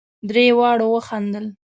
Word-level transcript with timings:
درې 0.29 0.45
واړو 0.57 0.87
وخندل. 0.91 1.45